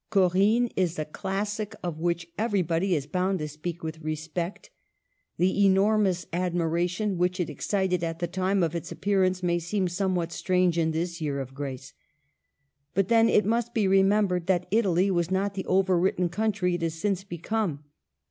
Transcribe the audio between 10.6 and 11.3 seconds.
in this